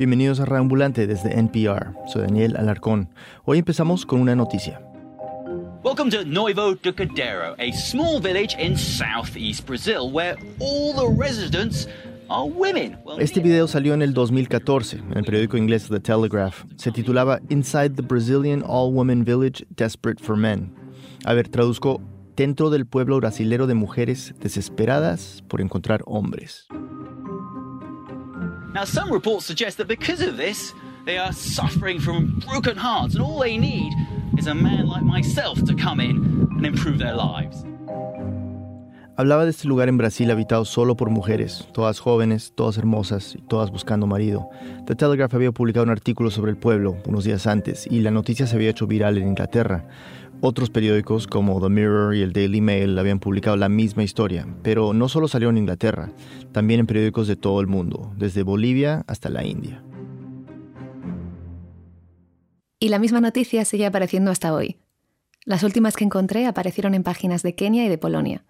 [0.00, 1.92] Bienvenidos a Reambulante desde NPR.
[2.06, 3.10] Soy Daniel Alarcón.
[3.44, 4.80] Hoy empezamos con una noticia.
[5.84, 11.86] Welcome to Noivo de Cadeiro, a small village in southeast Brazil where all the residents
[12.30, 12.96] are women.
[13.18, 16.64] Este video salió en el 2014 en el periódico inglés The Telegraph.
[16.76, 20.72] Se titulaba Inside the Brazilian All-Woman Village Desperate for Men.
[21.26, 22.00] A ver, traduzco
[22.36, 26.68] dentro del pueblo brasilero de mujeres desesperadas por encontrar hombres.
[28.72, 30.72] Now, some reports suggest that because of this,
[31.04, 33.92] they are suffering from broken hearts, and all they need
[34.38, 37.64] is a man like myself to come in and improve their lives.
[39.16, 43.42] Hablaba de este lugar en Brasil habitado solo por mujeres, todas jóvenes, todas hermosas y
[43.42, 44.48] todas buscando marido.
[44.86, 48.46] The Telegraph había publicado un artículo sobre el pueblo unos días antes y la noticia
[48.46, 49.84] se había hecho viral en Inglaterra.
[50.42, 54.94] Otros periódicos como The Mirror y el Daily Mail habían publicado la misma historia, pero
[54.94, 56.12] no solo salió en Inglaterra,
[56.50, 59.84] también en periódicos de todo el mundo, desde Bolivia hasta la India.
[62.78, 64.78] Y la misma noticia sigue apareciendo hasta hoy.
[65.44, 68.46] Las últimas que encontré aparecieron en páginas de Kenia y de Polonia.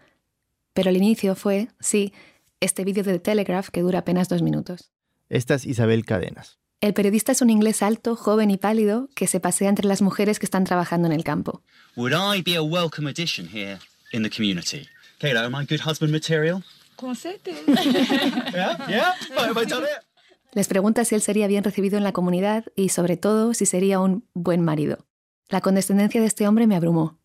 [0.74, 2.12] Pero el inicio fue, sí,
[2.60, 4.92] este vídeo de The Telegraph que dura apenas dos minutos.
[5.28, 6.60] Esta es Isabel Cadenas.
[6.80, 10.38] El periodista es un inglés alto, joven y pálido que se pasea entre las mujeres
[10.38, 11.62] que están trabajando en el campo.
[11.94, 13.78] Would I be a welcome addition here
[14.12, 14.88] in the community?
[15.18, 16.62] Kayla, am I good husband material?
[17.02, 19.14] Yeah, yeah.
[19.36, 20.04] Have I done it?
[20.52, 24.00] Les pregunta si él sería bien recibido en la comunidad y, sobre todo, si sería
[24.00, 25.06] un buen marido.
[25.48, 27.18] La condescendencia de este hombre me abrumó.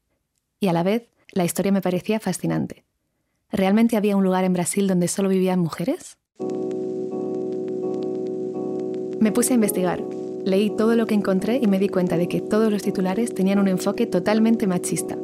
[0.60, 2.86] Y a la vez, la historia me parecía fascinante.
[3.52, 6.18] ¿Realmente había un lugar en Brasil donde solo vivían mujeres?
[9.20, 10.04] Me puse a investigar.
[10.44, 13.60] Leí todo lo que encontré y me di cuenta de que todos los titulares tenían
[13.60, 15.18] un enfoque totalmente machista.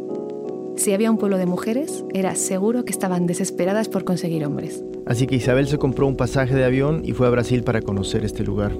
[0.77, 4.83] Si había un pueblo de mujeres, era seguro que estaban desesperadas por conseguir hombres.
[5.05, 8.23] Así que Isabel se compró un pasaje de avión y fue a Brasil para conocer
[8.23, 8.71] este lugar.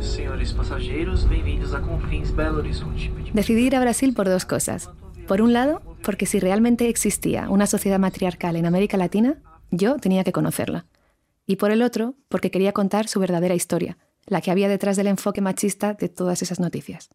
[0.00, 3.10] Senhores passageiros, bem-vindos a Confins Belo Horizonte.
[3.32, 4.90] Decidí ir a Brasil por dos cosas.
[5.28, 9.38] Por un lado, porque si realmente existía una sociedad matriarcal en América Latina,
[9.70, 10.84] yo tenía que conocerla.
[11.46, 15.06] Y por el otro, porque quería contar su verdadera historia, la que había detrás del
[15.06, 17.10] enfoque machista de todas esas noticias.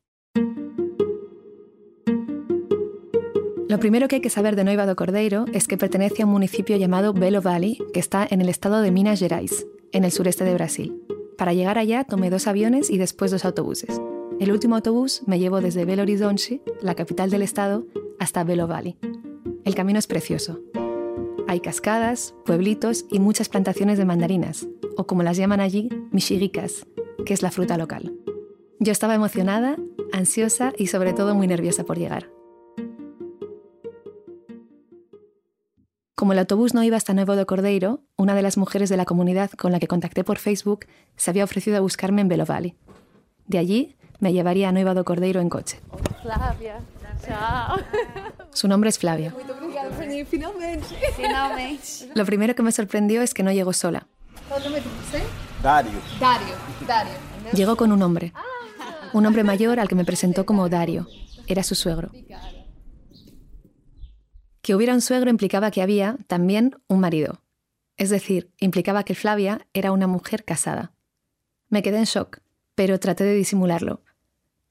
[3.68, 6.32] Lo primero que hay que saber de Noiva do Cordeiro es que pertenece a un
[6.32, 10.44] municipio llamado Belo Valley, que está en el estado de Minas Gerais, en el sureste
[10.44, 11.02] de Brasil.
[11.38, 14.02] Para llegar allá tomé dos aviones y después dos autobuses.
[14.42, 17.86] El último autobús me llevó desde Belo Horizonte, la capital del estado,
[18.20, 18.98] hasta Belo Valley.
[19.64, 20.60] El camino es precioso.
[21.52, 26.88] Hay cascadas, pueblitos y muchas plantaciones de mandarinas, o como las llaman allí, mexiricas,
[27.26, 28.14] que es la fruta local.
[28.80, 29.76] Yo estaba emocionada,
[30.14, 32.32] ansiosa y sobre todo muy nerviosa por llegar.
[36.16, 39.04] Como el autobús no iba hasta Nuevo de Cordeiro, una de las mujeres de la
[39.04, 40.86] comunidad con la que contacté por Facebook
[41.18, 42.78] se había ofrecido a buscarme en Belo Valley.
[43.48, 45.82] De allí me llevaría a Nueva do Cordeiro en coche.
[48.54, 49.34] Su nombre es Flavia.
[50.30, 50.88] Finalmente.
[51.16, 52.12] Finalmente.
[52.16, 54.08] Lo primero que me sorprendió es que no llegó sola.
[55.62, 55.92] Dario.
[56.20, 56.56] Dario.
[56.88, 57.14] Dario.
[57.54, 58.34] Llegó con un hombre.
[59.14, 61.08] Un hombre mayor al que me presentó como Dario.
[61.48, 62.12] Era su suegro.
[64.62, 67.42] Que hubiera un suegro implicaba que había también un marido.
[67.98, 70.92] Es decir, implicaba que Flavia era una mujer casada.
[71.70, 72.40] Me quedé en shock,
[72.76, 74.02] pero traté de disimularlo.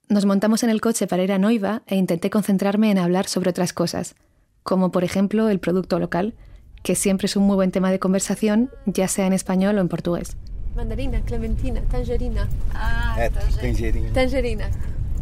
[0.08, 3.50] Nos montamos en el coche para ir a Noiva e intenté concentrarme en hablar sobre
[3.50, 4.16] otras cosas,
[4.62, 6.34] como por ejemplo el producto local,
[6.82, 9.88] que siempre es un muy buen tema de conversación, ya sea en español o en
[9.88, 10.36] portugués.
[10.74, 12.48] Mandarina, clementina, tangerina.
[12.74, 13.40] Ah, gente.
[13.60, 14.12] tangerina.
[14.12, 14.70] Tangerina.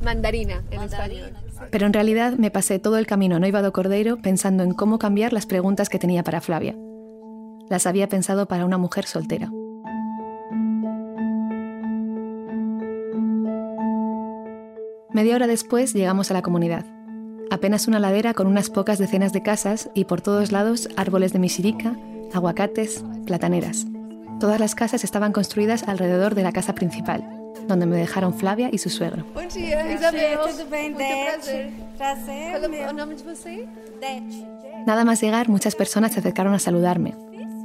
[0.05, 1.33] Mandarina en español.
[1.71, 4.99] Pero en realidad me pasé todo el camino a Noiva do Cordeiro pensando en cómo
[4.99, 6.77] cambiar las preguntas que tenía para Flavia.
[7.69, 9.51] Las había pensado para una mujer soltera.
[15.13, 16.87] Media hora después llegamos a la comunidad.
[17.51, 21.39] Apenas una ladera con unas pocas decenas de casas y por todos lados árboles de
[21.39, 21.97] misirica,
[22.35, 23.87] aguacates, plataneras.
[24.39, 27.25] Todas las casas estaban construidas alrededor de la casa principal,
[27.67, 29.25] donde me dejaron Flavia y su suegro.
[29.35, 30.39] Bom dia, Isabel.
[34.87, 37.15] Nada más llegar, muchas personas se acercaron a saludarme,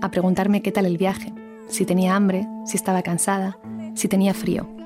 [0.02, 1.34] a preguntarme qué tal el viaje,
[1.68, 3.60] si tenía hambre, si estaba cansada,
[3.96, 4.83] si tenía frío.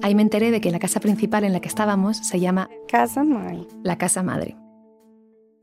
[0.00, 3.24] Ahí me enteré de que la casa principal en la que estábamos se llama Casa
[3.24, 3.66] mãe.
[3.82, 4.56] la Casa Madre.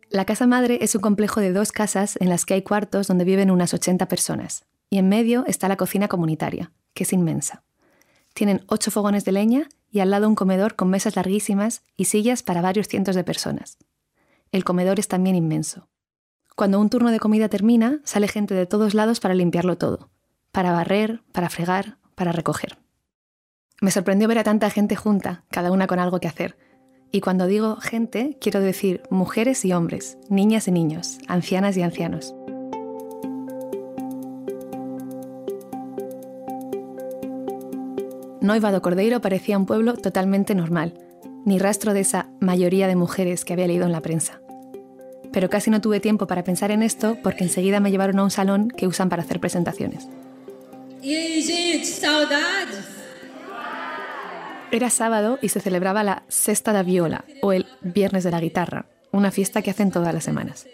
[0.10, 3.24] La Casa Madre es un complejo de dos casas en las que hay cuartos donde
[3.24, 7.64] viven unas 80 personas, y en medio está la cocina comunitaria, que es inmensa.
[8.34, 12.44] Tienen ocho fogones de leña y al lado un comedor con mesas larguísimas y sillas
[12.44, 13.78] para varios cientos de personas.
[14.52, 15.88] El comedor es también inmenso.
[16.56, 20.10] Cuando un turno de comida termina, sale gente de todos lados para limpiarlo todo.
[20.52, 22.78] para barrer, para fregar, para recoger.
[23.82, 26.58] Me sorprendió ver a tanta gente junta, cada una con algo que hacer.
[27.12, 32.34] Y cuando digo gente, quiero decir mujeres y hombres, niñas y niños, ancianas y ancianos.
[38.40, 40.94] Noiva do Cordeiro parecía un pueblo totalmente normal,
[41.46, 44.40] ni rastro de esa mayoría de mujeres que había leído en la prensa.
[45.34, 48.32] Pero casi no tuve tiempo para pensar en esto porque enseguida me llevaron a un
[48.32, 50.08] salón que usan para hacer presentaciones.
[51.04, 52.95] E aí, gente, saudades?
[54.72, 58.88] Era sábado y se celebraba la Sesta da Viola, o el Viernes de la Guitarra,
[59.12, 60.66] una fiesta que hacen todas las semanas.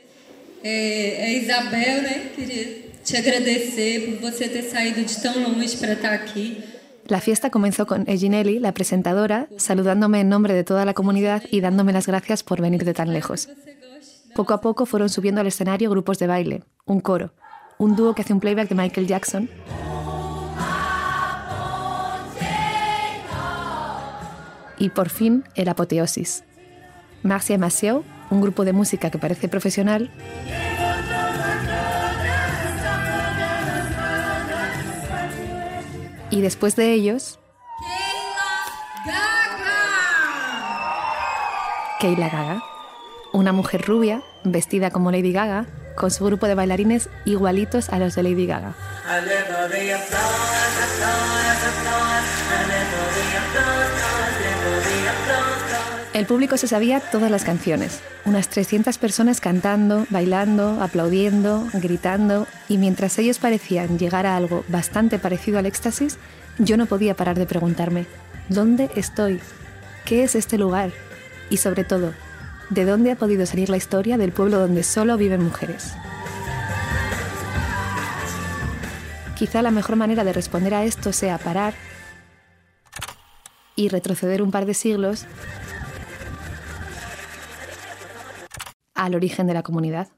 [0.64, 2.32] É Isabel, né?
[2.36, 6.64] Queria te agradecer por você ter saído de tão longe para estar aqui.
[7.08, 11.60] La fiesta comenzó con Eginelli, la presentadora, saludándome en nombre de toda la comunidad y
[11.60, 13.50] dándome las gracias por venir de tan lejos.
[14.36, 17.34] Poco a poco fueron subiendo al escenario grupos de baile, un coro,
[17.80, 19.50] un dúo que hace un playback de Michael Jackson.
[24.81, 26.44] Y por fin el apoteosis.
[27.22, 28.01] Marcia Maciel,
[28.31, 30.10] un grupo de música que parece profesional,
[36.31, 37.39] y después de ellos,
[42.00, 42.63] Keila Gaga,
[43.33, 48.16] una mujer rubia, vestida como Lady Gaga, con su grupo de bailarines igualitos a los
[48.16, 48.74] de Lady Gaga.
[56.13, 62.78] El público se sabía todas las canciones, unas 300 personas cantando, bailando, aplaudiendo, gritando, y
[62.78, 66.18] mientras ellos parecían llegar a algo bastante parecido al éxtasis,
[66.58, 68.08] yo no podía parar de preguntarme,
[68.50, 69.40] ¿dónde estoy?
[70.04, 70.92] ¿Qué es este lugar?
[71.50, 72.14] Y sobre todo,
[72.69, 75.94] ¿de dónde ha podido salir la historia del pueblo donde solo viven mujeres?
[79.38, 81.74] Quizá la mejor manera de responder a esto sea parar
[83.78, 85.25] y retroceder un par de siglos
[88.94, 90.10] al origen de la comunidad.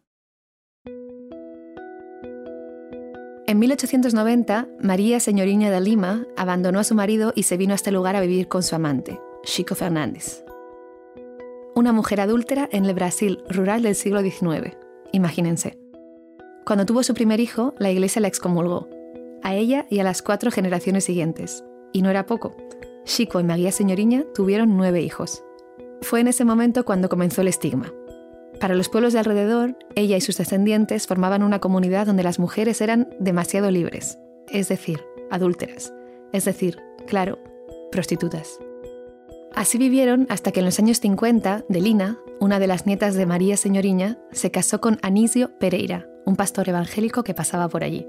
[3.46, 7.92] En 1890, María Señoriña de Lima abandonó a su marido y se vino a este
[7.92, 10.44] lugar a vivir con su amante, Chico Fernández.
[11.76, 14.76] Una mujer adúltera en el Brasil rural del siglo XIX.
[15.12, 15.78] Imagínense.
[16.66, 18.88] Cuando tuvo su primer hijo, la iglesia la excomulgó,
[19.44, 21.64] a ella y a las cuatro generaciones siguientes.
[21.92, 22.56] Y no era poco.
[23.04, 25.44] Chico y María Señoriña tuvieron nueve hijos.
[26.02, 27.92] Fue en ese momento cuando comenzó el estigma.
[28.60, 32.82] Para los pueblos de alrededor, ella y sus descendientes formaban una comunidad donde las mujeres
[32.82, 34.18] eran demasiado libres,
[34.50, 35.02] es decir,
[35.32, 35.94] adúlteras,
[36.32, 37.40] es decir, claro,
[37.92, 38.60] prostitutas.
[39.56, 43.56] Así vivieron hasta que en los años 50, Delina, una de las nietas de María
[43.56, 48.08] Señoriña, se casó con Anisio Pereira, un pastor evangélico que pasaba por allí.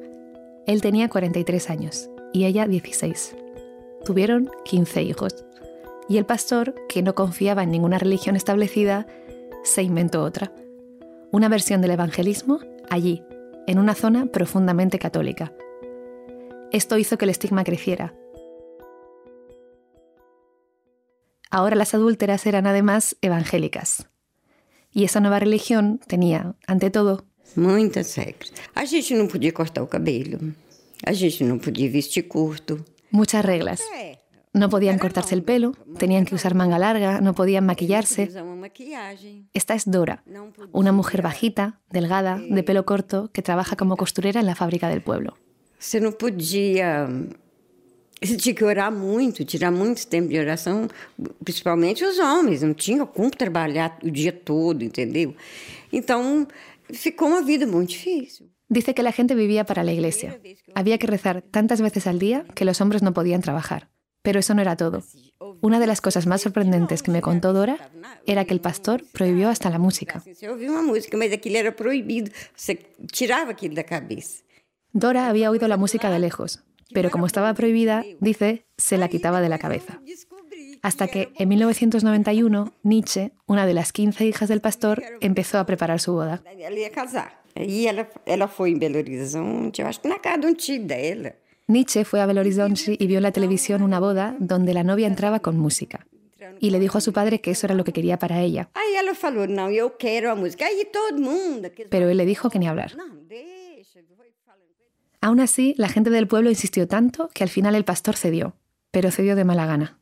[0.66, 3.36] Él tenía 43 años y ella 16.
[4.04, 5.44] Tuvieron 15 hijos.
[6.08, 9.06] Y el pastor, que no confiaba en ninguna religión establecida,
[9.64, 10.52] se inventó otra.
[11.32, 13.22] Una versión del evangelismo allí,
[13.66, 15.52] en una zona profundamente católica.
[16.70, 18.14] Esto hizo que el estigma creciera.
[21.50, 24.08] Ahora las adúlteras eran además evangélicas.
[24.92, 27.24] Y esa nueva religión tenía, ante todo,
[27.56, 28.52] Muitas regras.
[28.74, 30.38] A gente não podia cortar o cabelo.
[31.06, 32.84] A gente não podia vestir curto.
[33.10, 33.80] muchas reglas.
[34.54, 38.30] No podían cortarse el pelo, tenían que usar manga larga, no podían maquillarse.
[39.52, 40.22] Esta es Dora,
[40.72, 45.02] una mujer bajita, delgada, de pelo corto, que trabaja como costurera en la fábrica del
[45.02, 45.34] pueblo.
[45.78, 47.08] Você não podia.
[48.22, 50.88] Você tinha que orar muito, tirar muito tempo de oração,
[51.44, 52.62] principalmente os homens.
[52.62, 55.34] Não tinha como trabalhar o dia todo, entendeu?
[55.92, 56.46] Então,
[56.90, 58.48] ficou uma vida muito difícil.
[58.70, 60.40] Dice que la gente vivía para la iglesia.
[60.74, 63.90] Había que rezar tantas veces al día que los hombres no podían trabajar.
[64.24, 65.02] Pero eso no era todo.
[65.60, 67.90] Una de las cosas más sorprendentes que me contó Dora
[68.26, 70.22] era que el pastor prohibió hasta la música.
[74.92, 76.64] Dora había oído la música de lejos,
[76.94, 80.00] pero como estaba prohibida, dice, se la quitaba de la cabeza.
[80.80, 86.00] Hasta que en 1991, Nietzsche, una de las 15 hijas del pastor, empezó a preparar
[86.00, 86.42] su boda.
[87.56, 91.36] Ela, ela foi em Belo Horizonte, acho que na casa de um tio dela.
[91.66, 95.06] Nietzsche fue a Belo Horizonte y vio en la televisión una boda donde la novia
[95.06, 96.06] entraba con música.
[96.60, 98.68] Y le dijo a su padre que eso era lo que quería para ella,
[101.90, 102.92] pero él le dijo que ni hablar.
[105.22, 108.56] Aún así, la gente del pueblo insistió tanto que al final el pastor cedió,
[108.90, 109.98] pero cedió de mala gana.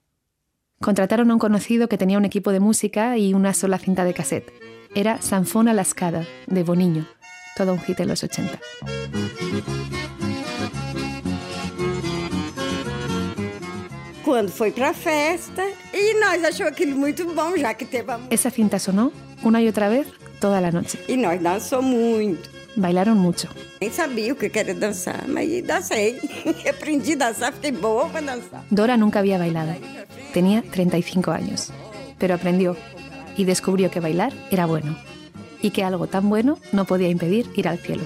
[0.81, 4.14] Contrataron a un conocido que tenía un equipo de música y una sola cinta de
[4.14, 4.52] cassette.
[4.97, 7.07] Era Sanfona Lascada, de Boniño,
[7.57, 8.59] todo un hit en los 80.
[14.32, 15.62] Quando foi pra festa,
[15.92, 18.18] e nós achou aquilo muito bom, já que teve a.
[18.30, 19.12] Esa cinta sonó
[19.42, 20.06] una y otra vez
[20.40, 20.98] toda la noche.
[21.06, 22.48] E nós dançou muito.
[22.74, 23.46] Bailaron mucho.
[23.78, 26.18] Nem sabia o que era dançar, mas dancei.
[26.66, 28.64] Aprendi a dançar, fiquei boa para dançar.
[28.70, 29.74] Dora nunca había bailado.
[30.32, 31.70] Tenía 35 años.
[32.18, 32.74] Pero aprendió
[33.36, 34.96] y descubrió que bailar era bueno.
[35.60, 38.04] Y que algo tan bueno no podía impedir ir al cielo.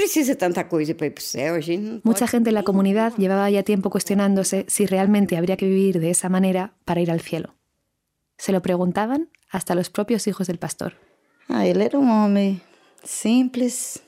[0.00, 3.12] Precisa tanta coisa para ir pro céu, a gente não Mucha gente en la comunidad
[3.18, 7.20] llevaba ya tiempo cuestionándose si realmente habría que vivir de esa manera para ir al
[7.20, 7.54] cielo.
[8.38, 10.94] Se lo preguntaban hasta los propios hijos del pastor.
[11.48, 12.62] Ah, ele era um homem
[13.04, 14.00] simples,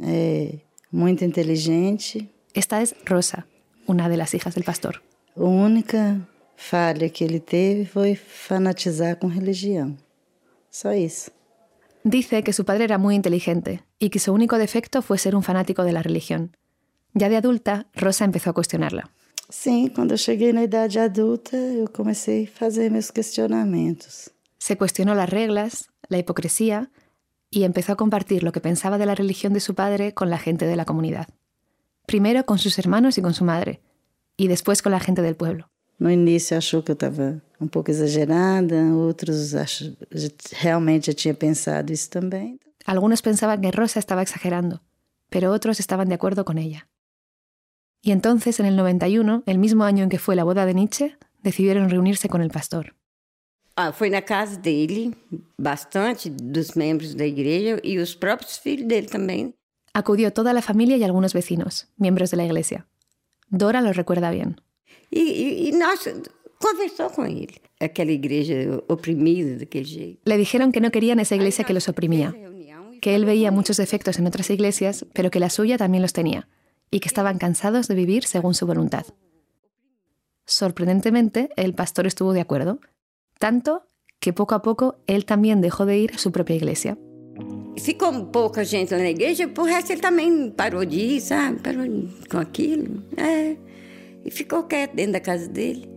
[0.00, 0.60] é,
[0.92, 2.28] muito inteligente.
[2.54, 3.48] Esta es Rosa,
[3.88, 5.02] una de las hijas del pastor.
[5.36, 9.96] A única falha que ele teve foi fanatizar com religião.
[10.70, 11.32] Só isso.
[12.04, 15.42] Dice que su padre era muy inteligente y que su único defecto fue ser un
[15.42, 16.56] fanático de la religión.
[17.14, 19.10] Ya de adulta, Rosa empezó a cuestionarla.
[19.48, 24.30] Sim, quando eu cheguei na idade adulta, eu comecei a fazer meus questionamentos.
[24.58, 26.90] Se cuestionó las reglas, la hipocresía
[27.50, 30.38] y empezó a compartir lo que pensaba de la religión de su padre con la
[30.38, 31.28] gente de la comunidad.
[32.06, 33.80] Primero con sus hermanos y con su madre,
[34.36, 35.70] y después con la gente del pueblo.
[35.98, 39.80] No início achou que eu estava um pouco exagerada, outros ach...
[40.60, 42.58] realmente já tinha pensado isso também.
[42.84, 44.82] Algunos pensaban que Rosa estaba exagerando,
[45.30, 46.88] pero otros estaban de acuerdo con ella.
[48.02, 51.16] Y entonces, en el 91, el mismo año en que fue la boda de Nietzsche,
[51.42, 52.94] decidieron reunirse con el pastor.
[53.76, 55.10] Ah, foi na casa dele,
[55.58, 59.52] bastante dos membros da igreja e os próprios filhos dele também.
[59.92, 62.86] Acudió toda la familia y algunos vecinos, miembros de la iglesia.
[63.50, 64.54] Dora lo recuerda bien.
[65.10, 66.06] E, e, e nós
[66.60, 67.60] conversou com ele.
[67.80, 70.20] Aquela igreja oprimida daquele jeito.
[70.24, 72.32] Le dijeron que no querían esa iglesia que los oprimía,
[73.04, 76.48] que él veía muchos defectos en otras iglesias, pero que la suya también los tenía,
[76.90, 79.04] y que estaban cansados de vivir según su voluntad.
[80.46, 82.80] Sorprendentemente, el pastor estuvo de acuerdo,
[83.38, 83.82] tanto
[84.20, 86.96] que poco a poco él también dejó de ir a su propia iglesia.
[87.76, 91.60] Ficou pouca gente na igreja, por resto ele também parou de ir, sabe?
[91.60, 91.84] Parou
[92.30, 93.02] com aquilo.
[93.18, 93.56] É.
[94.24, 95.93] E ficou quieto dentro da casa dele.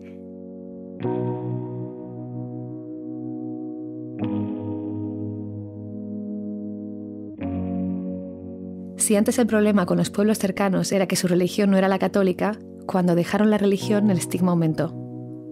[9.07, 11.97] Si antes el problema con los pueblos cercanos era que su religión no era la
[11.97, 14.93] católica, cuando dejaron la religión el estigma aumentó.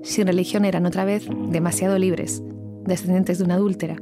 [0.04, 2.44] Sin religión eran otra vez demasiado libres,
[2.84, 3.96] descendientes de una adúltera,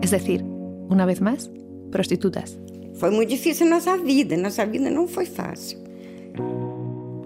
[0.00, 1.50] es decir, una vez más,
[1.90, 2.60] prostitutas.
[2.94, 4.36] Foi muito difícil a nossa vida.
[4.36, 5.78] Nossa vida não foi fácil.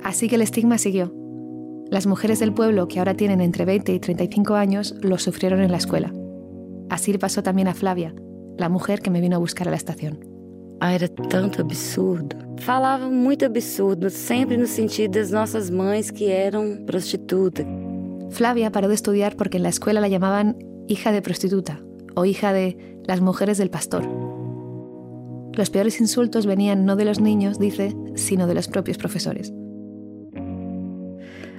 [0.02, 1.12] Así que el estigma siguió.
[1.90, 5.72] Las mujeres del pueblo, que ahora tienen entre 20 y 35 años, lo sufrieron en
[5.72, 6.10] la escuela.
[6.88, 8.14] Así pasó también a Flavia,
[8.56, 10.35] la mujer que me vino a buscar a la estación.
[10.80, 12.36] Ah, era tanto absurdo.
[12.58, 17.66] Falava muito absurdo, sempre no sentido das nossas mães que eram prostitutas.
[18.30, 20.56] Flavia paró de estudiar porque en la escuela la llamaban
[20.88, 21.80] hija de prostituta
[22.14, 24.04] o hija de las mujeres del pastor.
[25.54, 29.52] Los peores insultos venían no de los niños, dice, sino de los propios profesores.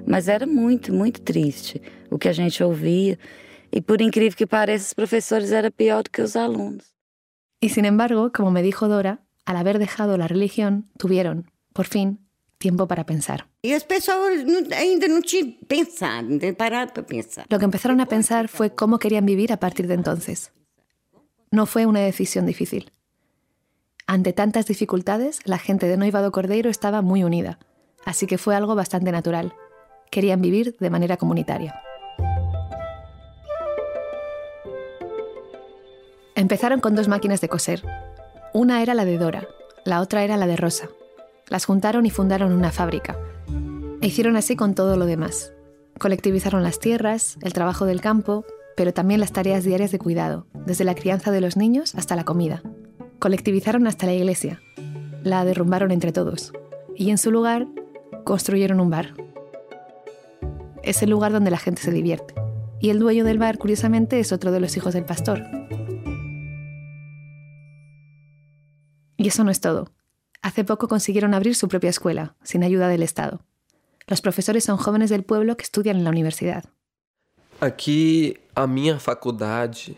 [0.06, 3.18] Mas era muito, muito triste o que a gente ouvia.
[3.72, 6.97] E por incrível que pareça, os professores era pior do que os alunos.
[7.60, 12.20] Y sin embargo, como me dijo Dora, al haber dejado la religión, tuvieron, por fin,
[12.58, 13.48] tiempo para pensar.
[13.64, 15.54] E as pessoas não- ainda não tinham
[16.56, 17.46] parado para pensar.
[17.50, 20.52] Lo que empezaron a pensar fue cómo querían vivir a partir de entonces.
[21.52, 22.92] No fue una decisión difícil.
[24.08, 27.60] Ante tantas dificultades, la gente de Noivado Cordeiro estaba muy unida,
[28.06, 29.54] así que fue algo bastante natural.
[30.12, 31.82] Querían vivir de manera comunitaria.
[36.38, 37.82] Empezaron con dos máquinas de coser.
[38.54, 39.48] Una era la de Dora,
[39.86, 40.88] la otra era la de Rosa.
[41.48, 43.18] Las juntaron y fundaron una fábrica.
[44.02, 45.52] E hicieron así con todo lo demás.
[45.98, 50.84] Colectivizaron las tierras, el trabajo del campo, pero también las tareas diarias de cuidado, desde
[50.84, 52.62] la crianza de los niños hasta la comida.
[53.18, 54.62] Colectivizaron hasta la iglesia.
[55.24, 56.54] La derrumbaron entre todos.
[56.96, 57.66] Y en su lugar
[58.26, 59.16] construyeron un bar.
[60.84, 62.36] Es el lugar donde la gente se divierte.
[62.80, 65.42] Y el dueño del bar, curiosamente, es otro de los hijos del pastor.
[69.28, 69.90] Y eso no es todo.
[70.42, 73.42] Hace poco consiguieron abrir su propia escuela, sin ayuda del Estado.
[74.08, 76.64] Los profesores son jóvenes del pueblo que estudian en la universidad.
[77.60, 79.98] Aqui, a minha faculdade,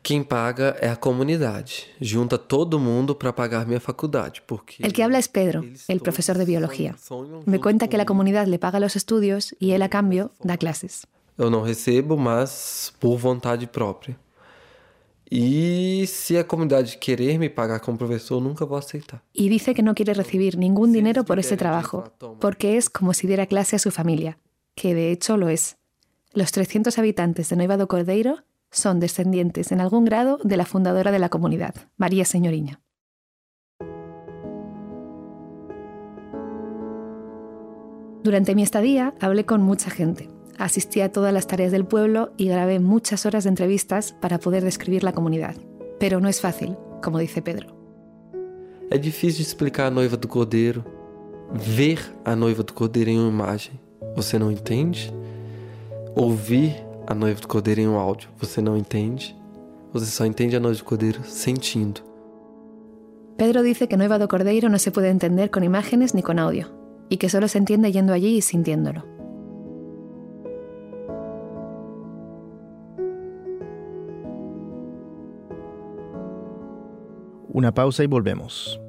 [0.00, 1.88] quem paga é a comunidade.
[2.00, 6.38] Junta todo mundo para pagar minha faculdade, porque El que habla es Pedro, el profesor
[6.38, 6.94] de biología.
[7.46, 11.04] Me cuenta que la comunidad le paga los estudios y él a cambio da clases.
[11.36, 14.16] eu não recebo, mas por vontade própria.
[15.30, 19.22] E se a comunidade querer me pagar como professor, nunca vou aceitar.
[19.32, 23.28] Y dice que no quiere recibir ningún dinero por ese trabajo, porque es como si
[23.28, 24.38] diera clase a su familia,
[24.74, 25.76] que de hecho lo es.
[26.32, 31.12] Los 300 habitantes de Noiva do Cordeiro son descendientes en algún grado de la fundadora
[31.12, 32.80] de la comunidad, María Señoriña.
[38.24, 40.28] Durante mi estadía hablé con mucha gente.
[40.60, 44.62] Asistí a todas las tareas del pueblo y grabé muchas horas de entrevistas para poder
[44.62, 45.54] describir la comunidad.
[45.98, 47.68] Pero no es fácil, como dice Pedro.
[48.90, 50.84] É difícil explicar a noiva do cordeiro,
[51.50, 53.80] ver a noiva do cordeiro em uma imagem.
[54.14, 55.10] Você não entende?
[56.14, 56.76] Ouvir
[57.06, 58.28] a noiva do cordeiro em um áudio.
[58.38, 59.34] Você não entende?
[59.94, 62.02] Você só entende a noiva do cordeiro sentindo.
[63.38, 66.66] Pedro dice que Noiva do Cordeiro no se puede entender con imágenes ni con audio,
[67.08, 69.19] y que solo se entiende yendo allí y sintiéndolo.
[77.60, 78.80] Una pausa y volvemos.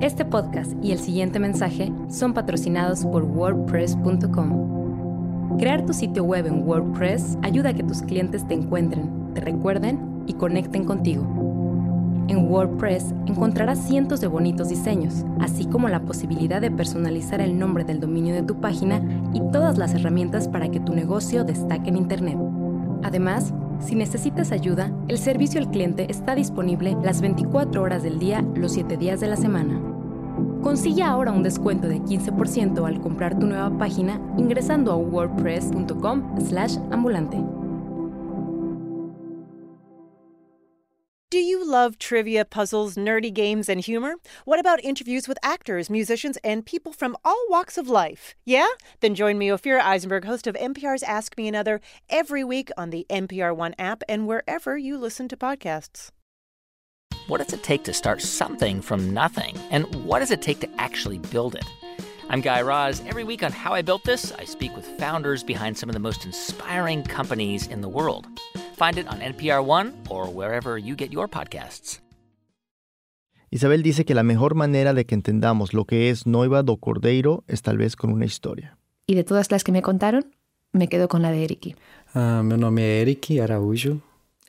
[0.00, 5.58] Este podcast y el siguiente mensaje son patrocinados por WordPress.com.
[5.58, 10.24] Crear tu sitio web en WordPress ayuda a que tus clientes te encuentren, te recuerden
[10.26, 11.22] y conecten contigo.
[12.28, 17.84] En WordPress encontrarás cientos de bonitos diseños, así como la posibilidad de personalizar el nombre
[17.84, 19.02] del dominio de tu página
[19.34, 22.38] y todas las herramientas para que tu negocio destaque en Internet.
[23.02, 28.42] Además, si necesitas ayuda, el servicio al cliente está disponible las 24 horas del día,
[28.54, 29.78] los 7 días de la semana.
[30.62, 37.61] Consigue ahora un descuento de 15% al comprar tu nueva página ingresando a wordpress.com/ambulante.
[41.32, 44.16] Do you love trivia, puzzles, nerdy games, and humor?
[44.44, 48.34] What about interviews with actors, musicians, and people from all walks of life?
[48.44, 48.66] Yeah?
[49.00, 51.80] Then join me, Ophira Eisenberg, host of NPR's Ask Me Another,
[52.10, 56.10] every week on the NPR One app and wherever you listen to podcasts.
[57.28, 59.56] What does it take to start something from nothing?
[59.70, 61.64] And what does it take to actually build it?
[62.28, 63.02] I'm Guy Raz.
[63.06, 65.98] Every week on How I Built This, I speak with founders behind some of the
[65.98, 68.26] most inspiring companies in the world.
[68.82, 72.02] Find it on NPR One or wherever you get your podcasts.
[73.48, 77.44] Isabel dice que la mejor manera de que entendamos lo que es Noiva do Cordeiro
[77.46, 78.78] es tal vez con una historia.
[79.06, 80.34] Y de todas las que me contaron,
[80.72, 81.76] me quedo con la de Eriki.
[82.12, 84.00] Ah, meu nome é Eric Araújo.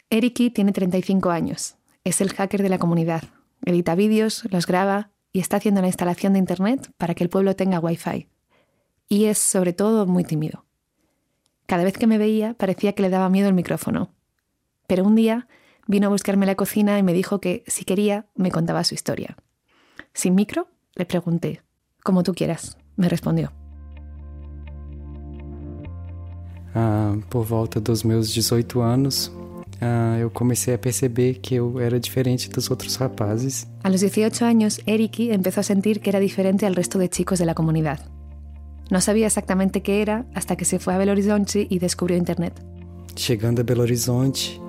[0.10, 1.76] Eriki tiene 35 años.
[2.04, 3.26] Es el hacker de la comunidad.
[3.64, 7.56] Edita vídeos, los graba y está haciendo la instalación de Internet para que el pueblo
[7.56, 8.28] tenga Wi-Fi.
[9.10, 10.66] Y es, sobre todo, muy tímido.
[11.68, 14.10] Cada vez que me veía parecía que le daba miedo el micrófono.
[14.94, 15.48] Pero un día
[15.88, 18.94] vino a buscarme a la cocina y me dijo que, si quería, me contaba su
[18.94, 19.36] historia.
[20.14, 20.68] ¿Sin micro?
[20.94, 21.64] Le pregunté.
[22.04, 23.52] Como tú quieras, me respondió.
[26.76, 29.32] Ah, por volta dos meus 18 anos,
[29.82, 33.66] ah, eu comecei a perceber que eu era diferente dos outros rapazes.
[33.82, 37.40] A los 18 años, Eriki empezó a sentir que era diferente al resto de chicos
[37.40, 38.00] de la comunidad.
[38.92, 42.64] No sabía exactamente qué era hasta que se fue a Belo Horizonte y descubrió Internet.
[43.16, 44.63] Chegando a Belo Horizonte,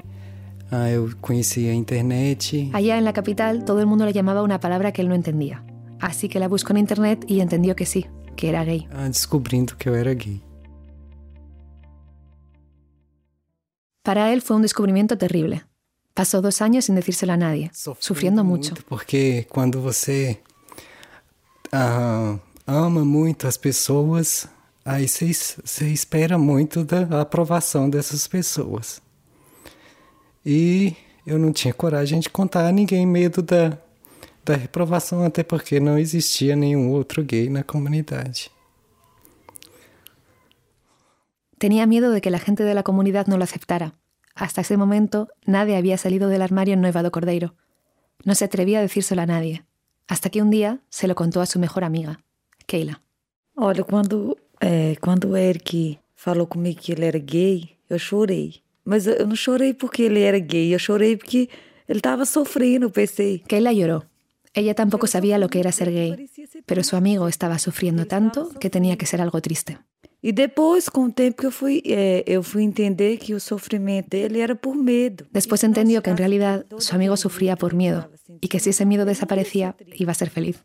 [0.74, 2.70] ah, eu conheci a internet.
[2.72, 5.62] Allá en la capital, todo el mundo le llamaba una palabra que él no entendía.
[6.00, 8.06] Así que la buscó en Internet y entendió que sí,
[8.36, 8.86] que era gay.
[8.92, 10.42] ah, descobrindo que eu era gay.
[14.02, 15.64] Para él fue un descubrimiento terrible.
[16.14, 18.74] Pasó dos años sin decírselo a nadie, sufriendo mucho.
[18.88, 20.40] Porque quando você
[21.72, 24.46] ah, ama muito as pessoas,
[24.84, 29.00] aí es- você espera muito da aprovação dessas pessoas.
[30.44, 30.94] E
[31.26, 33.78] eu não tinha coragem de contar a ninguém, medo da,
[34.44, 38.50] da reprovação, até porque não existia nenhum outro gay na comunidade.
[41.58, 43.94] Tenía miedo de que la gente de la comunidad no lo aceptara.
[44.34, 47.54] Hasta ese momento, nadie había salido del armario en Nueva do Cordeiro.
[48.24, 49.64] No se atrevía a decírselo a nadie.
[50.08, 52.20] Hasta que un día se lo contó a su mejor amiga,
[52.66, 53.00] Keila.
[53.56, 58.63] Olha, quando, é, quando o Eric falou comigo que ele era gay, eu chorei.
[58.84, 61.48] Mas eu não chorei porque ele era gay, eu chorei porque
[61.88, 63.42] ele estava sofrendo, eu pensei.
[63.46, 64.04] Keila lloró.
[64.54, 66.30] Ella tampoco sabía lo que era ser gay,
[66.64, 69.78] pero su amigo estaba sufriendo tanto que tenía que ser algo triste.
[70.22, 74.40] E depois, com o tempo que fui, é, eu fui entender que o sofrimento dele
[74.40, 75.26] era por medo.
[75.30, 79.04] Después entendió que en realidad su amigo sufría por miedo y que si ese miedo
[79.04, 80.64] desaparecía iba a ser feliz.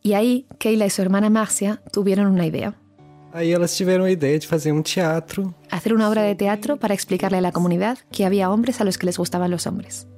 [0.00, 2.79] Y ahí Keila y su hermana Marcia tuvieron una idea.
[3.32, 6.94] Aí elas tiveram a ideia de fazer um teatro Hacer una obra de teatro para
[6.94, 10.08] explicarle a la comunidad que había hombres a los que les gustaban los hombres.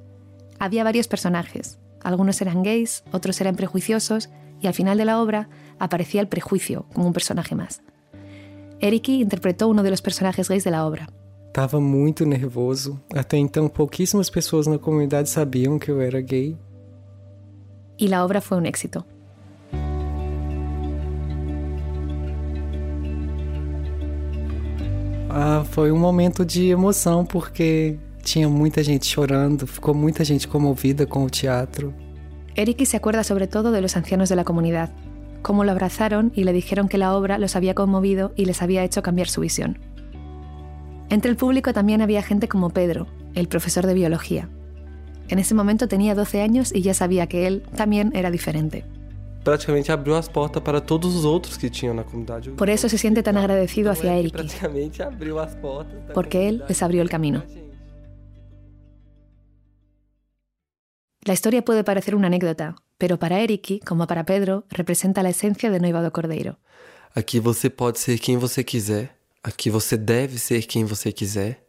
[0.59, 1.77] Había varios personajes.
[2.01, 4.29] Algunos eran gays, otros eran prejuiciosos
[4.61, 7.81] y al final de la obra aparecía el prejuicio como un personaje más.
[8.79, 11.07] Eriki interpretó uno de los personajes gays de la obra.
[11.47, 12.99] Estava muito nervoso.
[13.13, 16.57] Até então, pouquíssimas pessoas na comunidade sabiam que eu era gay.
[17.95, 19.05] Y la obra fue un éxito.
[25.35, 31.07] Ah, foi um momento de emoção porque tinha muita gente chorando, ficou muita gente comovida
[31.07, 31.91] com o teatro.
[32.55, 34.91] Eriki se acuerda sobre todo de los ancianos de la comunidad,
[35.41, 38.83] cómo lo abrazaron y le dijeron que la obra los había conmovido y les había
[38.83, 39.79] hecho cambiar su visión.
[41.09, 44.49] Entre el público también había gente como Pedro, el profesor de biología.
[45.29, 48.85] En ese momento tenía 12 años y ya sabía que él también era diferente.
[49.43, 52.51] Praticamente abriu as portas para todos os outros que tinham na comunidade.
[52.51, 55.93] Por eso se siente tan agradecido hacia Eriki, Praticamente abriu as portas.
[56.13, 57.43] porque él les abrió el camino.
[61.25, 65.69] La historia puede parecer una anécdota, pero para Eriki, como para Pedro, representa la esencia
[65.71, 66.57] de Noivado Cordeiro.
[67.15, 69.15] Aqui você pode ser quem você quiser.
[69.43, 71.63] Aqui você deve ser quem você quiser.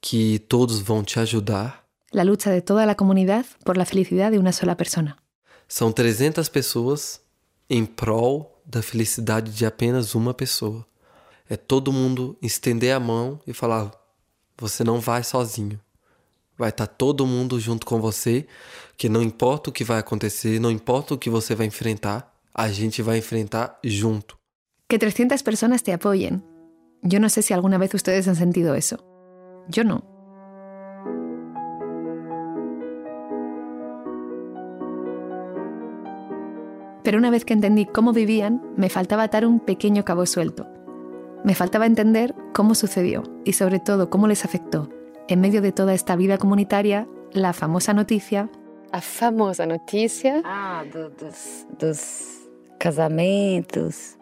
[0.00, 1.86] Que todos vão te ajudar.
[2.12, 5.16] La lucha de toda la comunidad por la felicidad de una sola persona.
[5.68, 7.20] São 300 pessoas
[7.68, 10.86] em prol da felicidade de apenas uma pessoa.
[11.48, 13.90] É todo mundo estender a mão e falar:
[14.56, 15.80] você não vai sozinho.
[16.58, 18.46] Vai estar todo mundo junto com você,
[18.96, 22.68] que não importa o que vai acontecer, não importa o que você vai enfrentar, a
[22.70, 24.38] gente vai enfrentar junto.
[24.88, 26.42] Que 300 personas te apoyen.
[27.02, 28.96] Yo no sé si alguna vez ustedes han sentido eso.
[29.68, 30.15] Yo no.
[37.06, 40.66] Pero una vez que entendí cómo vivían, me faltaba atar un pequeño cabo suelto.
[41.44, 44.88] Me faltaba entender cómo sucedió y sobre todo cómo les afectó,
[45.28, 48.50] en medio de toda esta vida comunitaria, la famosa noticia
[48.90, 50.42] A famosa notícia.
[50.44, 52.00] Ah, do- dos, dos
[52.78, 54.16] casamentos.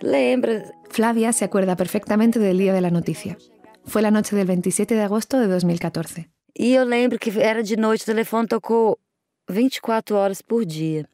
[0.00, 0.62] Lembra?
[0.90, 3.36] Flavia se acuerda perfectamente del día de la noticia.
[3.84, 6.28] Fue la noche del 27 de agosto de 2014.
[6.54, 8.98] E eu lembro que era de noite, o telefone tocou
[9.48, 11.08] 24 horas por dia.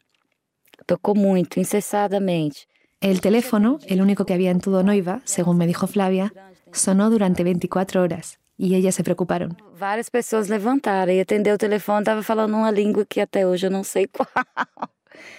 [0.87, 2.67] Tocou muito, incessadamente.
[3.01, 6.33] El teléfono, el único que había en todo Noiva, según me dijo Flavia,
[6.73, 9.57] sonó durante 24 horas y ellas se preocuparon.
[9.79, 13.71] Várias pessoas levantaram e atendeu o telefone, estava falando uma língua que até hoje eu
[13.71, 14.29] não sei qual.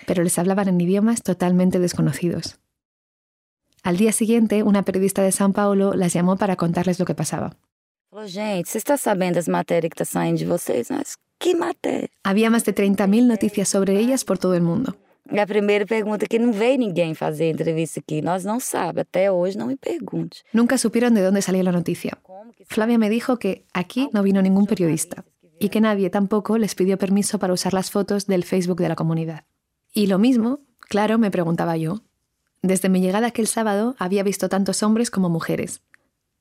[0.05, 2.59] pero les hablaban en idiomas totalmente desconocidos.
[3.83, 7.55] Al día siguiente, una periodista de São Paulo las llamó para contarles lo que pasaba.
[8.27, 10.85] Gente, você está sabendo das matérias que está saindo de?
[10.89, 12.09] Mas que matéria?
[12.23, 14.95] Había más de 30.000 noticias sobre ellas por todo el mundo.
[15.27, 19.57] A primeira pergunta que não veio ninguém fazer entrevista aqui, nós não sabemos, até hoje
[19.57, 20.43] não me pergunte.
[20.53, 22.17] Nunca supieron de dónde salía la noticia.
[22.67, 25.25] Flavia me dijo que aquí no vino ningún periodista
[25.59, 28.95] y que nadie tampoco les pidió permiso para usar las fotos del Facebook de la
[28.95, 29.45] comunidad.
[29.93, 32.03] Y lo mismo, claro, me preguntaba yo.
[32.61, 35.81] Desde mi llegada aquel sábado había visto tantos hombres como mujeres.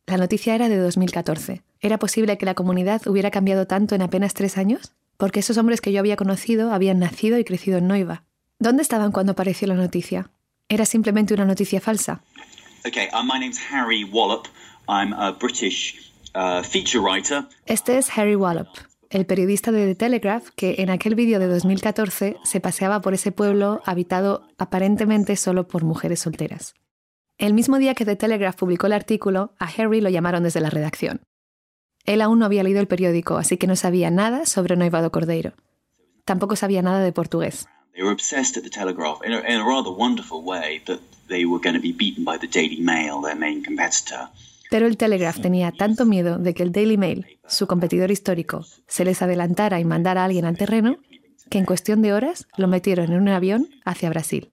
[0.07, 1.62] La noticia era de 2014.
[1.81, 4.92] ¿Era posible que la comunidad hubiera cambiado tanto en apenas tres años?
[5.16, 8.25] Porque esos hombres que yo había conocido habían nacido y crecido en Noiva.
[8.58, 10.30] ¿Dónde estaban cuando apareció la noticia?
[10.68, 12.22] ¿Era simplemente una noticia falsa?
[12.86, 14.46] Okay, my name's Harry Wallop.
[14.88, 16.12] I'm a British
[16.64, 17.44] feature writer.
[17.66, 18.68] Este es Harry Wallop,
[19.10, 23.32] el periodista de The Telegraph que en aquel vídeo de 2014 se paseaba por ese
[23.32, 26.74] pueblo habitado aparentemente solo por mujeres solteras.
[27.38, 30.70] El mismo día que The Telegraph publicó el artículo, a Harry lo llamaron desde la
[30.70, 31.22] redacción.
[32.04, 35.54] Él aún no había leído el periódico, así que no sabía nada sobre Noivado Cordeiro.
[36.24, 37.66] Tampoco sabía nada de portugués.
[37.94, 41.44] They were obsessed at the Telegraph in a, in a rather wonderful way that they
[41.44, 44.28] were going to be beaten by the Daily Mail, their main competitor.
[44.68, 49.04] Pero el Telegraph tenía tanto miedo de que el Daily Mail, su competidor histórico, se
[49.04, 50.96] les adelantara y mandara a alguien al terreno,
[51.48, 54.50] que en cuestión de horas lo metieron en un avión hacia Brasil.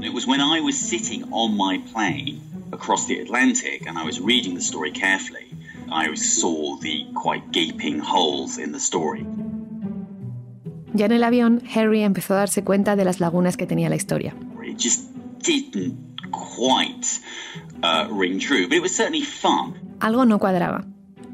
[0.00, 4.20] It was when I was sitting on my plane across the Atlantic and I was
[4.20, 5.48] reading the story carefully,
[5.90, 9.26] I saw the quite gaping holes in the story.
[10.92, 13.96] Ya en el avión, Harry empezó a darse cuenta de las lagunas que tenía la
[13.96, 14.34] historia.
[14.34, 14.74] Uh.
[20.00, 20.84] Algo no cuadraba.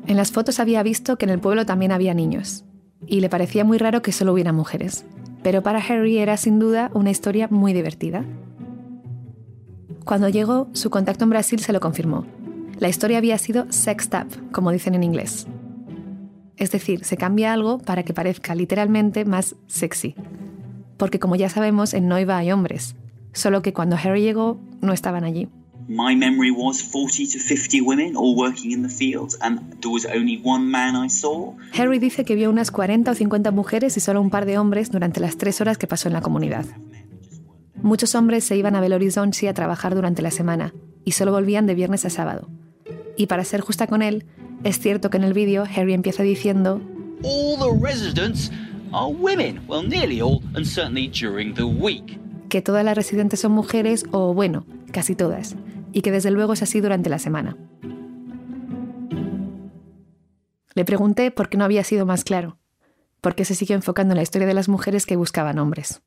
[0.07, 2.65] En las fotos había visto que en el pueblo también había niños,
[3.07, 5.05] y le parecía muy raro que solo hubiera mujeres.
[5.43, 8.25] Pero para Harry era sin duda una historia muy divertida.
[10.05, 12.25] Cuando llegó, su contacto en Brasil se lo confirmó.
[12.79, 15.47] La historia había sido sexed up, como dicen en inglés.
[16.57, 20.15] Es decir, se cambia algo para que parezca literalmente más sexy.
[20.97, 22.97] Porque como ya sabemos, en Noiva hay hombres.
[23.33, 25.49] Solo que cuando Harry llegó, no estaban allí.
[25.89, 30.05] My memory was 40 to 50 women all working in the fields, and there was
[30.07, 31.55] only one man I saw.
[31.79, 34.91] Harry dice que vio unas 40 o 50 mujeres y solo un par de hombres
[34.91, 36.65] durante las tres horas que pasó en la comunidad.
[37.83, 41.67] Muchos hombres se iban a Belo Horizonte a trabajar durante la semana y solo volvían
[41.67, 42.49] de viernes a sábado.
[43.17, 44.27] Y para ser justa con él,
[44.65, 46.81] es cierto que en el vídeo Harry empieza diciendo
[47.23, 48.51] All the residents
[48.93, 49.61] are women.
[49.67, 52.19] Well, nearly all, and certainly during the week.
[52.49, 55.57] que todas las residentes son mujeres o, bueno, casi todas,
[55.93, 57.57] y que desde luego es así durante la semana.
[60.75, 62.59] Le pregunté por qué no había sido más claro,
[63.21, 66.03] por qué se siguió enfocando en la historia de las mujeres que buscaban hombres.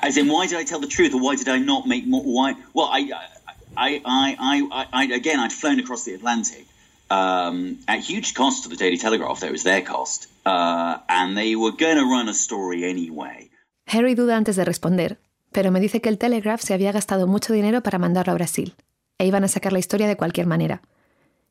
[0.00, 2.24] As in, why did I tell the truth, or why did I not make more?
[2.24, 2.56] Why?
[2.72, 3.28] Well, I, I,
[3.76, 6.66] I, I, I again, I'd flown across the Atlantic
[7.10, 9.40] um, at huge cost to the Daily Telegraph.
[9.40, 13.50] That was their cost, uh, and they were going to run a story anyway.
[13.86, 15.18] Harry duda antes de responder,
[15.52, 18.74] pero me dice que el Telegraph se había gastado mucho dinero para mandarlo a Brasil,
[19.18, 20.80] e iban a sacar la historia de cualquier manera.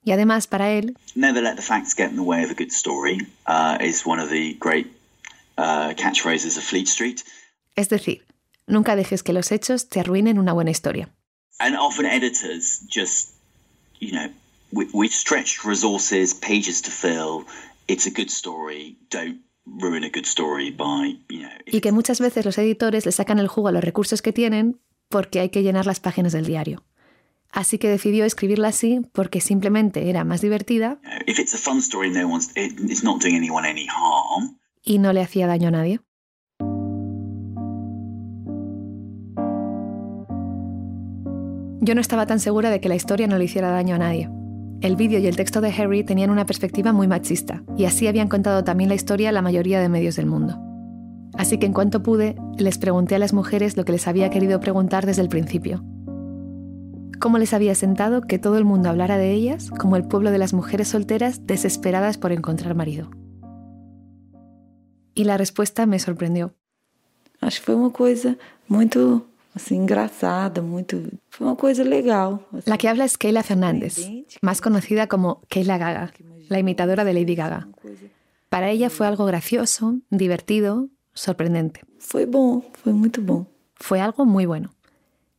[0.03, 2.71] Y además, para él, Never let the facts get in the way of a good
[2.71, 4.87] story uh, is one of the great
[5.57, 7.21] uh, catchphrases of Fleet Street.
[7.75, 8.25] es decir,
[8.67, 11.09] nunca dejes que los hechos te arruinen una buena historia.
[11.63, 13.29] And often editors just,
[13.99, 14.29] you know,
[14.71, 17.45] we, we've stretched resources, pages to fill.
[17.87, 18.97] It's a good story.
[19.09, 21.49] Don't ruin a good story by, you know.
[21.65, 24.79] Y que muchas veces los editores le sacan el jugo a los recursos que tienen
[25.09, 26.83] porque hay que llenar las páginas del diario.
[27.51, 32.09] Así que decidió escribirla así porque simplemente era más divertida If it's a fun story,
[32.09, 32.49] no one's.
[32.55, 34.57] It, it's not doing anyone any harm.
[34.83, 35.99] y no le hacía daño a nadie.
[41.83, 44.29] Yo no estaba tan segura de que la historia no le hiciera daño a nadie.
[44.81, 48.27] El vídeo y el texto de Harry tenían una perspectiva muy machista, y así habían
[48.27, 50.59] contado también la historia la mayoría de medios del mundo.
[51.33, 54.59] Así que en cuanto pude, les pregunté a las mujeres lo que les había querido
[54.59, 55.83] preguntar desde el principio.
[57.19, 60.37] ¿Cómo les había sentado que todo el mundo hablara de ellas como el pueblo de
[60.37, 63.09] las mujeres solteras desesperadas por encontrar marido?
[65.15, 66.53] Y la respuesta me sorprendió.
[67.41, 68.37] Acho que foi uma coisa
[68.69, 72.47] muito assim engraçada, muito, foi uma coisa legal.
[72.65, 73.97] La que habla es Keila Fernández,
[74.41, 76.13] más conocida como Keila Gaga,
[76.49, 77.67] la imitadora de Lady Gaga.
[78.49, 81.81] Para ella fue algo gracioso, divertido, sorprendente.
[81.99, 83.45] Foi bom, foi muito bom.
[83.75, 84.73] Fue algo muy bueno.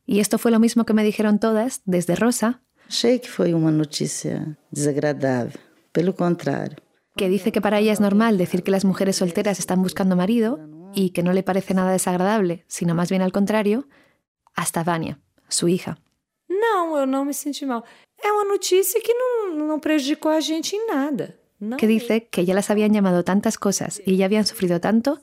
[0.05, 3.71] Y esto fue lo mismo que me dijeron todas, desde Rosa, Achei que foi uma
[3.71, 5.57] notícia desagradável.
[5.91, 6.77] Pelo contrário.
[7.15, 10.59] que dice que para ella es normal decir que las mujeres solteras están buscando marido
[10.93, 13.87] y que no le parece nada desagradable, sino más bien al contrario,
[14.55, 15.97] hasta Vania, su hija.
[16.49, 17.83] Não, eu não me senti mal.
[18.21, 21.37] É uma notícia que não, não prejudicou a gente em nada.
[21.59, 25.19] Não que dice que ya las habían llamado tantas cosas y ya habían sufrido tanto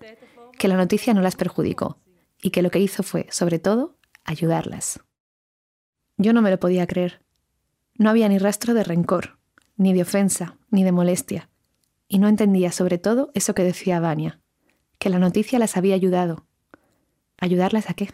[0.59, 1.99] que la noticia no las perjudicó
[2.43, 5.01] y que lo que hizo fue, sobre todo, ayudarlas.
[6.17, 7.23] Yo no me lo podía creer.
[7.95, 9.39] No había ni rastro de rencor,
[9.77, 11.51] ni de ofensa, ni de molestia.
[12.09, 14.41] Y no entendía sobre todo eso que decía Vania,
[14.99, 16.47] que la noticia las había ayudado.
[17.39, 18.11] ¿Ayudarlas a qué?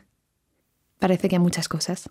[0.99, 2.11] Parece que a muchas cosas.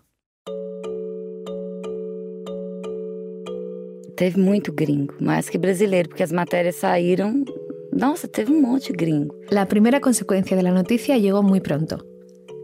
[4.16, 7.44] Teve muito gringo, mais que brasileiro, porque as matérias saíram.
[7.92, 9.34] Nossa, teve um monte de gringo.
[9.50, 12.04] La primera consecuencia de la noticia llegó muy pronto.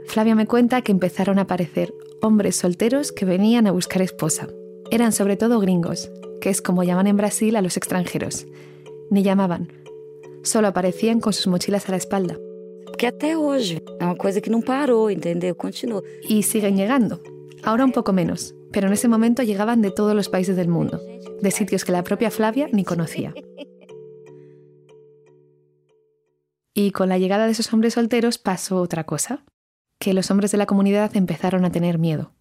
[0.07, 4.49] Flavia me cuenta que empezaron a aparecer hombres solteros que venían a buscar esposa.
[4.91, 8.47] Eran sobre todo gringos, que es como llaman en Brasil a los extranjeros.
[9.11, 9.73] Ni llamaban,
[10.43, 12.39] solo aparecían con sus mochilas a la espalda.
[13.03, 15.57] Porque até hoje é uma coisa que não parou, entendeu?
[15.57, 16.05] Continua.
[16.23, 17.21] Y siguen llegando.
[17.65, 21.01] Ahora un poco menos, pero en ese momento llegaban de todos los países del mundo,
[21.41, 23.35] de sitios que la propia Flavia ni conocía.
[26.75, 29.45] Y con la llegada de esos hombres solteros pasó otra cosa,
[29.99, 32.37] que los hombres de la comunidad empezaron a tener miedo.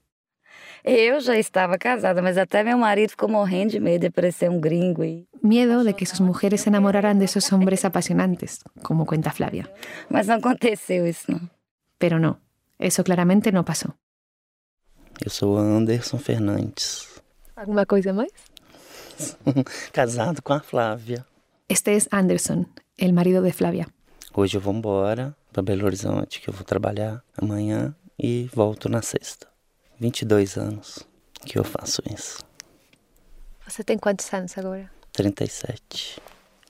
[0.84, 4.60] Eu já estava casada, mas até meu marido ficou morrendo de medo de aparecer um
[4.60, 5.28] gringo aí.
[5.44, 9.70] Miedo de que sus mujeres se enamoraran de esos hombres apasionantes, como cuenta Flavia.
[10.10, 11.41] Mas não aconteceu isso, não.
[12.00, 12.39] Pero no,
[12.80, 13.89] eso claramente no pasó.
[15.24, 17.08] Eu sou Anderson Fernandes,
[17.56, 18.32] ¿Alguna cosa más?
[19.94, 21.28] casado com a Flávia.
[21.70, 22.67] Este es Anderson,
[22.98, 23.88] el marido de Flavia.
[24.34, 29.04] Hoje eu vou embora para Belo Horizonte, que eu vou trabalhar amanhã e volto na
[29.04, 29.51] sexta.
[30.02, 31.08] 22 anos
[31.46, 32.40] que eu faço isso.
[33.68, 34.90] ¿Você tem cuántos años ahora?
[35.14, 36.20] 37.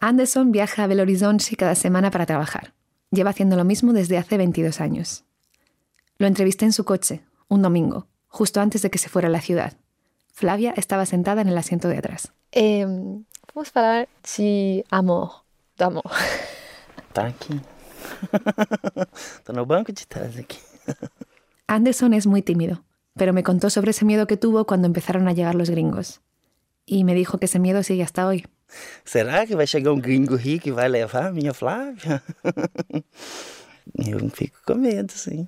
[0.01, 2.73] Anderson viaja a Belo Horizonte cada semana para trabajar.
[3.09, 5.23] Lleva haciendo lo mismo desde hace 22 años.
[6.17, 9.39] Lo entrevisté en su coche, un domingo, justo antes de que se fuera a la
[9.39, 9.77] ciudad.
[10.33, 12.33] Flavia estaba sentada en el asiento de atrás.
[12.53, 15.45] vamos falar de amor,
[15.77, 16.03] do amor.
[17.13, 17.59] Tá aqui.
[19.45, 20.59] Tô no banco de trás aqui.
[21.67, 22.83] Anderson es muy tímido,
[23.15, 26.21] pero me contó sobre ese miedo que tuvo cuando empezaron a llegar los gringos.
[26.85, 28.45] Y me dijo que ese miedo sigue hasta hoy.
[29.03, 32.23] Será que vai chegar um gringo rico e vai levar a minha Flávia?
[33.97, 35.47] eu fico com medo, sim.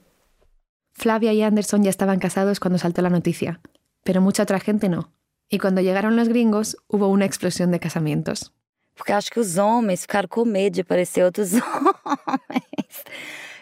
[0.94, 3.62] Flavia y Anderson ya estaban casados cuando saltó la noticia,
[4.04, 5.12] pero mucha otra gente no.
[5.50, 8.54] Y cuando llegaron los gringos, hubo una explosión de casamientos.
[8.96, 12.43] Porque acho que os homens ficaram com medo de aparecer outros homens.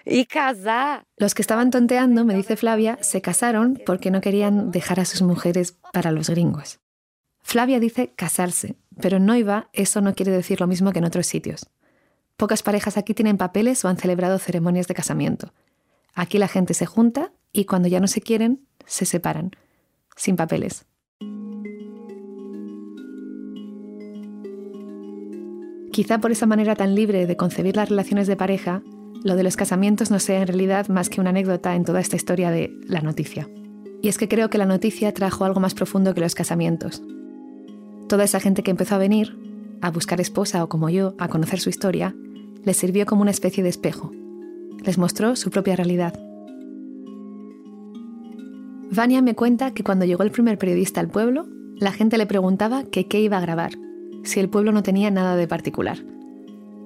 [0.06, 1.04] Y casar.
[1.18, 5.22] Los que estaban tonteando, me dice Flavia, se casaron porque no querían dejar a sus
[5.22, 6.80] mujeres para los gringos.
[7.44, 11.28] Flavia dice casarse, pero en Noiva eso no quiere decir lo mismo que en otros
[11.28, 11.70] sitios.
[12.38, 15.54] Pocas parejas aquí tienen papeles o han celebrado ceremonias de casamiento.
[16.14, 19.52] Aquí la gente se junta y cuando ya no se quieren, se separan,
[20.16, 20.86] sin papeles.
[25.92, 28.82] Quizá por esa manera tan libre de concebir las relaciones de pareja,
[29.24, 32.16] lo de los casamientos no sea en realidad más que una anécdota en toda esta
[32.16, 33.48] historia de la noticia.
[34.02, 37.04] Y es que creo que la noticia trajo algo más profundo que los casamientos.
[38.08, 39.38] Toda esa gente que empezó a venir,
[39.82, 42.16] a buscar esposa o como yo, a conocer su historia,
[42.64, 44.12] les sirvió como una especie de espejo.
[44.84, 46.20] Les mostró su propia realidad.
[48.92, 52.84] Vania me cuenta que cuando llegó el primer periodista al pueblo, la gente le preguntaba
[52.84, 53.74] qué iba a grabar,
[54.24, 56.04] si el pueblo no tenía nada de particular,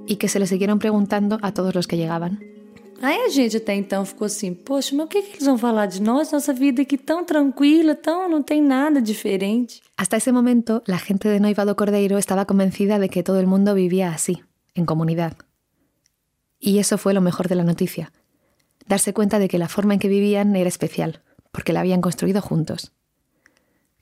[0.08, 2.40] y que se le siguieron preguntando a todos los que llegaban.
[3.02, 5.86] Aí a gente até então ficou assim, poxa, mas o que, que eles vão falar
[5.86, 6.32] de nós?
[6.32, 9.82] Nossa vida aqui tão tranquila, tão não tem nada diferente.
[9.98, 13.74] Hasta ese momento, la gente de Noivado Cordeiro estaba convencida de que todo el mundo
[13.74, 15.34] vivía así, en comunidad.
[16.60, 18.12] Y eso fue lo mejor de la noticia,
[18.88, 22.42] darse cuenta de que la forma en que vivían era especial, porque la habían construido
[22.42, 22.94] juntos.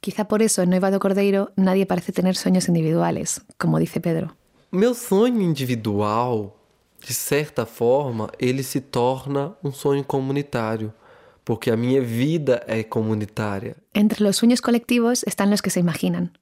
[0.01, 4.37] Quizá por eso en Noivado Cordeiro nadie parece tener sueños individuales, como dice Pedro.
[4.75, 6.57] Meu sonho individual,
[6.99, 10.91] de certa forma, ele se torna um sonho comunitário,
[11.45, 13.75] porque a minha vida é comunitária.
[13.93, 16.39] Entre los sueños colectivos están los que se imaginan.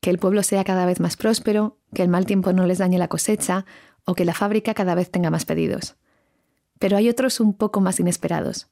[0.00, 2.98] Que el pueblo sea cada vez más próspero, que el mal tiempo no les dañe
[2.98, 3.66] la cosecha
[4.04, 5.96] o que la fábrica cada vez tenga más pedidos.
[6.78, 8.68] Pero hay otros un poco más inesperados.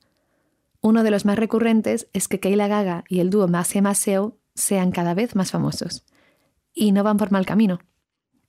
[0.82, 4.92] Uno de los más recurrentes es que Keila Gaga y el dúo Masia Maseo sean
[4.92, 6.04] cada vez más famosos.
[6.72, 7.80] Y no van por mal camino.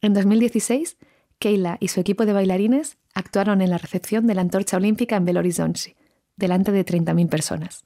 [0.02, 0.98] En 2016,
[1.38, 5.26] Keila y su equipo de bailarines actuaron en la recepción de la antorcha olímpica en
[5.26, 5.96] Belo Horizonte,
[6.36, 7.86] delante de 30.000 personas.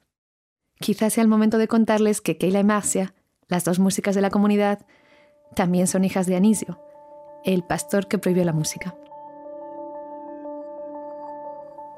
[0.80, 3.14] Quizás sea el momento de contarles que Keila y Marcia,
[3.48, 4.86] las dos músicas de la comunidad,
[5.56, 6.80] también son hijas de Anisio,
[7.44, 8.96] el pastor que prohibió la música.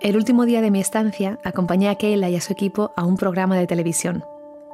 [0.01, 3.17] El último día de mi estancia acompañé a Keila y a su equipo a un
[3.17, 4.23] programa de televisión.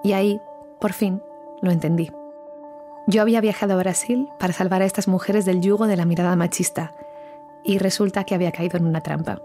[0.04, 0.40] Y ahí,
[0.80, 1.22] por fin,
[1.62, 2.12] lo entendí.
[3.06, 6.36] Yo había viajado a Brasil para salvar a estas mujeres del yugo de la mirada
[6.36, 6.94] machista,
[7.64, 9.42] y resulta que había caído en una trampa.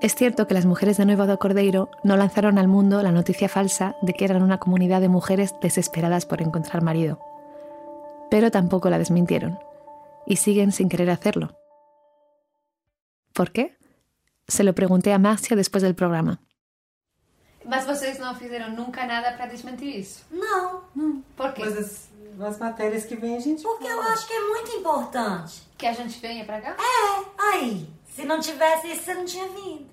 [0.00, 3.48] Es cierto que las mujeres de Nuevo do Cordeiro no lanzaron al mundo la noticia
[3.48, 7.20] falsa de que eran una comunidad de mujeres desesperadas por encontrar marido,
[8.30, 9.58] pero tampoco la desmintieron,
[10.26, 11.56] y siguen sin querer hacerlo.
[13.32, 13.76] ¿Por qué?
[14.48, 16.40] Se lo pregunté a Marcia después del programa.
[17.64, 20.06] Mas vocês não fizeram nunca nada para desmentir?
[20.30, 20.82] Não.
[20.94, 21.22] Não.
[21.36, 22.08] Por as,
[22.40, 23.94] as matérias que vem a gente Porque fala.
[23.96, 25.62] eu acho que é muito importante.
[25.78, 26.70] Que a gente venha pra cá?
[26.78, 27.88] É, aí.
[28.14, 29.86] Se não tivesse isso, você não tinha vindo.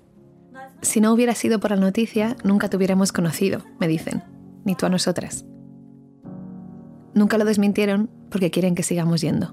[0.82, 4.22] Si no hubiera sido por la noticia, nunca te hubiéramos conocido, me dicen,
[4.64, 5.44] ni tú a nosotras.
[7.12, 9.52] Nunca lo desmintieron porque quieren que sigamos yendo.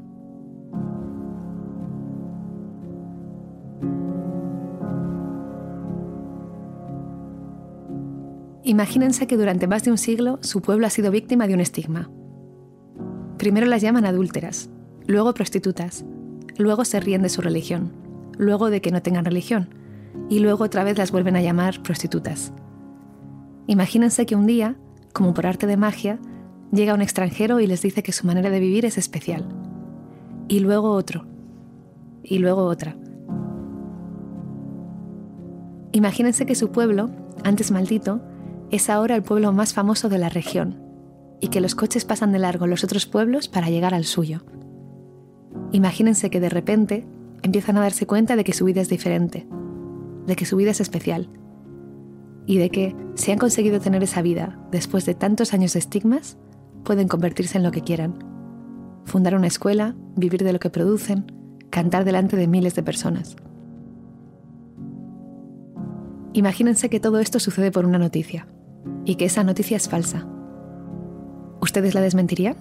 [8.63, 12.10] Imagínense que durante más de un siglo su pueblo ha sido víctima de un estigma.
[13.41, 14.69] Primero las llaman adúlteras,
[15.08, 16.06] luego prostitutas,
[16.60, 17.91] luego se ríen de su religión,
[18.38, 19.67] luego de que no tengan religión,
[20.30, 22.54] y luego otra vez las vuelven a llamar prostitutas.
[23.65, 24.75] Imagínense que un día,
[25.12, 26.19] como por arte de magia,
[26.71, 29.49] llega un extranjero y les dice que su manera de vivir es especial.
[30.47, 31.25] Y luego otro.
[32.21, 32.95] Y luego otra.
[35.93, 37.10] Imagínense que su pueblo,
[37.43, 38.21] antes maldito,
[38.69, 40.90] es ahora el pueblo más famoso de la región
[41.41, 44.43] y que los coches pasan de largo los otros pueblos para llegar al suyo.
[45.71, 47.06] Imagínense que de repente
[47.42, 49.48] empiezan a darse cuenta de que su vida es diferente,
[50.27, 51.29] de que su vida es especial
[52.46, 56.37] y de que, si han conseguido tener esa vida después de tantos años de estigmas,
[56.83, 58.23] pueden convertirse en lo que quieran.
[59.06, 61.31] Fundar una escuela, vivir de lo que producen,
[61.69, 63.35] cantar delante de miles de personas.
[66.33, 68.48] Imagínense que todo esto sucede por una noticia
[69.06, 70.27] y que esa noticia es falsa.
[71.62, 72.58] ¿Ustedes la desmentirían?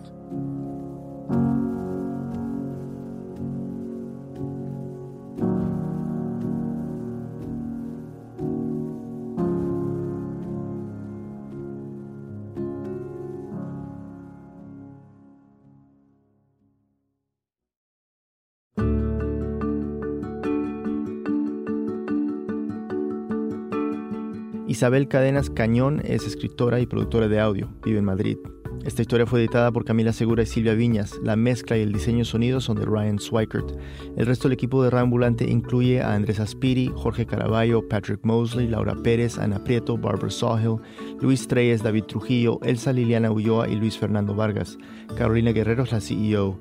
[24.68, 28.38] Isabel Cadenas Cañón es escritora y productora de audio, vive en Madrid.
[28.84, 31.18] Esta historia fue editada por Camila Segura y Silvia Viñas.
[31.22, 33.72] La mezcla y el diseño sonido son de Ryan Swikert.
[34.16, 38.94] El resto del equipo de Ambulante incluye a Andrés Aspiri, Jorge Caraballo, Patrick Mosley, Laura
[38.94, 40.80] Pérez, Ana Prieto, Barbara Sawhill,
[41.20, 44.78] Luis Treyes, David Trujillo, Elsa Liliana Ulloa y Luis Fernando Vargas.
[45.16, 46.58] Carolina Guerrero es la CEO.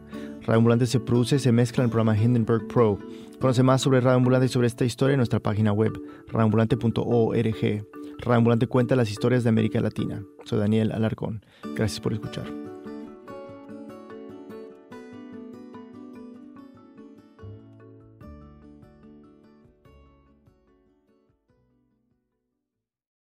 [0.47, 2.97] Ambulante se produce y se mezcla en el programa Hindenburg Pro.
[3.39, 5.93] Conoce más sobre Radio Ambulante y sobre esta historia en nuestra página web,
[6.28, 7.86] radioambulante.org.
[8.20, 10.24] Radio Ambulante cuenta las historias de América Latina.
[10.43, 11.45] Soy Daniel Alarcón.
[11.76, 12.59] Gracias por escuchar.